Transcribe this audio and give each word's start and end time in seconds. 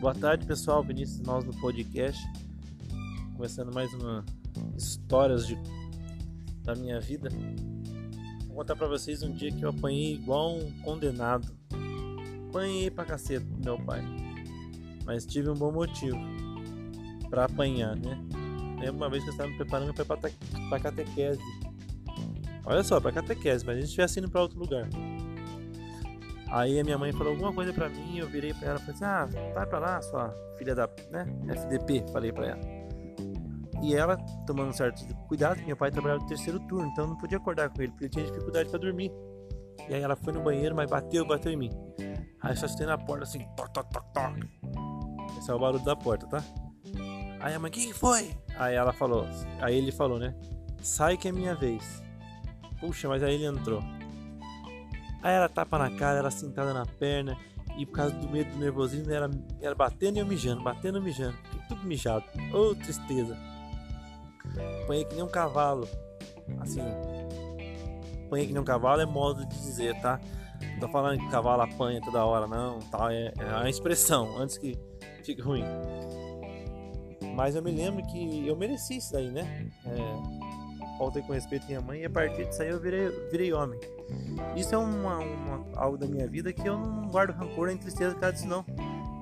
Boa 0.00 0.14
tarde, 0.14 0.46
pessoal. 0.46 0.82
Vinícius 0.82 1.20
Nós 1.20 1.44
no 1.44 1.52
podcast. 1.60 2.26
Começando 3.36 3.70
mais 3.74 3.92
uma 3.92 4.24
histórias 4.74 5.46
de, 5.46 5.58
da 6.62 6.74
minha 6.74 6.98
vida. 6.98 7.28
Vou 8.46 8.56
contar 8.56 8.76
pra 8.76 8.86
vocês 8.86 9.22
um 9.22 9.30
dia 9.30 9.52
que 9.52 9.62
eu 9.62 9.68
apanhei 9.68 10.14
igual 10.14 10.56
um 10.56 10.70
condenado. 10.80 11.52
Apanhei 12.48 12.90
pra 12.90 13.04
cacete 13.04 13.44
do 13.44 13.62
meu 13.62 13.78
pai. 13.78 14.02
Mas 15.04 15.26
tive 15.26 15.50
um 15.50 15.54
bom 15.54 15.70
motivo 15.70 16.16
pra 17.28 17.44
apanhar, 17.44 17.94
né? 17.94 18.18
Lembro 18.80 18.96
uma 18.96 19.10
vez 19.10 19.22
que 19.22 19.28
eu 19.28 19.32
estava 19.32 19.50
me 19.50 19.56
preparando 19.58 19.92
pra, 19.92 20.16
pra, 20.16 20.80
catequese. 20.80 21.42
Olha 22.64 22.82
só, 22.82 22.98
pra 23.02 23.12
catequese, 23.12 23.66
mas 23.66 23.76
a 23.76 23.80
gente 23.80 23.88
estivesse 23.88 24.18
indo 24.18 24.30
pra 24.30 24.40
outro 24.40 24.58
lugar. 24.58 24.88
Aí 26.50 26.80
a 26.80 26.84
minha 26.84 26.98
mãe 26.98 27.12
falou 27.12 27.32
alguma 27.32 27.52
coisa 27.52 27.72
pra 27.72 27.88
mim, 27.88 28.18
eu 28.18 28.28
virei 28.28 28.52
pra 28.52 28.70
ela 28.70 28.78
e 28.78 28.80
falei 28.80 28.94
assim: 28.94 29.04
Ah, 29.04 29.52
vai 29.54 29.66
pra 29.66 29.78
lá, 29.78 30.02
sua 30.02 30.34
filha 30.58 30.74
da 30.74 30.88
né, 31.10 31.26
FDP, 31.48 32.04
falei 32.12 32.32
pra 32.32 32.48
ela. 32.48 32.60
E 33.82 33.94
ela, 33.94 34.16
tomando 34.46 34.74
certo 34.74 35.02
cuidado, 35.26 35.62
meu 35.64 35.76
pai 35.76 35.90
trabalhava 35.90 36.20
no 36.20 36.28
terceiro 36.28 36.60
turno, 36.60 36.86
então 36.88 37.06
não 37.06 37.16
podia 37.16 37.38
acordar 37.38 37.70
com 37.70 37.80
ele, 37.80 37.92
porque 37.92 38.04
ele 38.04 38.10
tinha 38.10 38.26
dificuldade 38.26 38.68
pra 38.68 38.78
dormir. 38.78 39.10
E 39.88 39.94
aí 39.94 40.02
ela 40.02 40.14
foi 40.16 40.32
no 40.32 40.42
banheiro, 40.42 40.74
mas 40.74 40.90
bateu, 40.90 41.24
bateu 41.24 41.50
em 41.52 41.56
mim. 41.56 41.70
Aí 42.42 42.56
só 42.56 42.66
escutei 42.66 42.86
na 42.86 42.98
porta 42.98 43.24
assim, 43.24 43.46
toc, 43.56 43.72
toc, 43.72 43.90
toc, 43.90 44.04
toc. 44.12 45.38
Esse 45.38 45.50
é 45.50 45.54
o 45.54 45.58
barulho 45.58 45.84
da 45.84 45.96
porta, 45.96 46.26
tá? 46.26 46.44
Aí 47.40 47.54
a 47.54 47.58
mãe, 47.58 47.70
quem 47.70 47.92
foi? 47.92 48.30
Aí 48.56 48.74
ela 48.74 48.92
falou, 48.92 49.26
aí 49.60 49.76
ele 49.76 49.92
falou, 49.92 50.18
né? 50.18 50.34
Sai 50.82 51.16
que 51.16 51.28
é 51.28 51.32
minha 51.32 51.54
vez. 51.54 52.02
Puxa, 52.80 53.08
mas 53.08 53.22
aí 53.22 53.34
ele 53.34 53.46
entrou. 53.46 53.82
Aí 55.22 55.34
ela 55.34 55.48
tapa 55.48 55.78
na 55.78 55.90
cara, 55.90 56.18
ela 56.18 56.30
sentada 56.30 56.72
na 56.72 56.86
perna. 56.86 57.36
E 57.76 57.86
por 57.86 57.92
causa 57.92 58.14
do 58.14 58.28
medo 58.28 58.50
do 58.50 58.58
nervosismo, 58.58 59.10
ela, 59.12 59.30
ela 59.60 59.74
batendo 59.74 60.16
e 60.16 60.20
eu 60.20 60.26
mijando, 60.26 60.62
batendo 60.62 60.98
e 60.98 61.00
mijando. 61.00 61.36
Fiquei 61.44 61.60
tudo 61.68 61.84
mijado. 61.84 62.24
Ô, 62.52 62.70
oh, 62.70 62.74
tristeza. 62.74 63.36
Apanhei 64.82 65.04
que 65.04 65.14
nem 65.14 65.24
um 65.24 65.28
cavalo. 65.28 65.88
Assim. 66.60 66.80
Apanhei 68.26 68.46
que 68.46 68.52
nem 68.52 68.60
um 68.60 68.64
cavalo 68.64 69.00
é 69.00 69.06
modo 69.06 69.46
de 69.46 69.56
dizer, 69.56 69.98
tá? 70.00 70.20
Não 70.72 70.80
tô 70.80 70.88
falando 70.88 71.18
que 71.18 71.28
cavalo 71.30 71.62
apanha 71.62 72.00
toda 72.00 72.24
hora, 72.24 72.46
não. 72.46 72.80
Tá? 72.80 73.12
É, 73.12 73.32
é 73.38 73.44
uma 73.44 73.70
expressão, 73.70 74.36
antes 74.38 74.58
que 74.58 74.78
fique 75.22 75.40
ruim. 75.40 75.64
Mas 77.34 77.54
eu 77.54 77.62
me 77.62 77.70
lembro 77.70 78.04
que 78.06 78.46
eu 78.46 78.56
mereci 78.56 78.96
isso 78.96 79.12
daí, 79.12 79.30
né? 79.30 79.70
É, 79.86 80.39
faltei 81.00 81.22
com 81.22 81.32
respeito 81.32 81.64
à 81.64 81.66
minha 81.66 81.80
mãe 81.80 82.00
e 82.00 82.04
a 82.04 82.10
partir 82.10 82.44
disso 82.44 82.60
aí 82.60 82.68
eu 82.68 82.78
virei, 82.78 83.08
virei 83.30 83.52
homem. 83.54 83.80
Isso 84.54 84.74
é 84.74 84.78
uma, 84.78 85.18
uma, 85.18 85.64
algo 85.74 85.96
da 85.96 86.06
minha 86.06 86.26
vida 86.26 86.52
que 86.52 86.68
eu 86.68 86.76
não 86.76 87.08
guardo 87.08 87.30
rancor 87.30 87.68
nem 87.68 87.78
tristeza 87.78 88.12
por 88.12 88.20
causa 88.20 88.36
disso 88.36 88.46
não. 88.46 88.66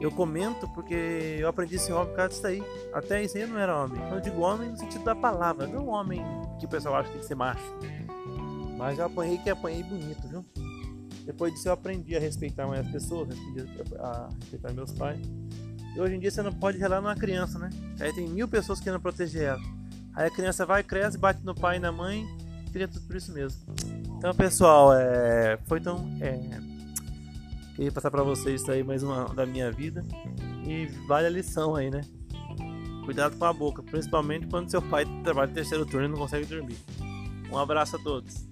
Eu 0.00 0.10
comento 0.10 0.68
porque 0.74 1.36
eu 1.38 1.48
aprendi 1.48 1.76
esse 1.76 1.92
homem 1.92 2.08
por 2.08 2.16
causa 2.16 2.30
disso 2.30 2.46
aí. 2.48 2.62
Até 2.92 3.22
isso 3.22 3.36
aí 3.36 3.44
eu 3.44 3.48
não 3.48 3.58
era 3.58 3.84
homem. 3.84 4.00
Eu 4.10 4.20
digo 4.20 4.40
homem 4.40 4.70
no 4.70 4.76
sentido 4.76 5.04
da 5.04 5.14
palavra, 5.14 5.68
não 5.68 5.86
homem 5.86 6.20
que 6.58 6.66
o 6.66 6.68
pessoal 6.68 6.96
acha 6.96 7.04
que 7.04 7.12
tem 7.12 7.20
que 7.20 7.28
ser 7.28 7.36
macho. 7.36 7.62
Mas 8.76 8.98
eu 8.98 9.06
apanhei 9.06 9.38
que 9.38 9.48
apanhei 9.48 9.84
bonito, 9.84 10.26
viu? 10.26 10.44
Depois 11.24 11.52
disso 11.52 11.68
eu 11.68 11.72
aprendi 11.72 12.16
a 12.16 12.20
respeitar 12.20 12.66
mais 12.66 12.86
as 12.86 12.90
pessoas, 12.90 13.28
a 14.00 14.28
respeitar 14.40 14.72
meus 14.72 14.90
pais. 14.92 15.20
E 15.94 16.00
hoje 16.00 16.16
em 16.16 16.18
dia 16.18 16.30
você 16.30 16.42
não 16.42 16.52
pode 16.52 16.76
relar 16.78 17.00
numa 17.00 17.14
criança, 17.14 17.56
né? 17.56 17.70
Aí 18.00 18.12
tem 18.12 18.28
mil 18.28 18.48
pessoas 18.48 18.80
querendo 18.80 19.00
proteger 19.00 19.42
ela. 19.42 19.77
Aí 20.18 20.26
a 20.26 20.30
criança 20.30 20.66
vai, 20.66 20.82
cresce, 20.82 21.16
bate 21.16 21.44
no 21.44 21.54
pai 21.54 21.76
e 21.76 21.78
na 21.78 21.92
mãe, 21.92 22.26
fica 22.72 22.88
tudo 22.88 23.06
por 23.06 23.14
isso 23.14 23.32
mesmo. 23.32 23.62
Então, 24.16 24.34
pessoal, 24.34 24.92
é, 24.92 25.56
foi 25.68 25.80
tão. 25.80 26.10
É, 26.20 26.60
queria 27.76 27.92
passar 27.92 28.10
para 28.10 28.24
vocês 28.24 28.60
isso 28.60 28.72
aí 28.72 28.82
mais 28.82 29.04
uma 29.04 29.26
da 29.26 29.46
minha 29.46 29.70
vida. 29.70 30.04
E 30.66 30.86
vale 31.06 31.28
a 31.28 31.30
lição 31.30 31.76
aí, 31.76 31.88
né? 31.88 32.00
Cuidado 33.04 33.36
com 33.36 33.44
a 33.44 33.52
boca, 33.52 33.80
principalmente 33.80 34.48
quando 34.48 34.68
seu 34.68 34.82
pai 34.82 35.04
trabalha 35.22 35.46
no 35.46 35.54
terceiro 35.54 35.86
turno 35.86 36.06
e 36.06 36.10
não 36.10 36.18
consegue 36.18 36.46
dormir. 36.46 36.78
Um 37.52 37.56
abraço 37.56 37.94
a 37.94 37.98
todos. 38.00 38.44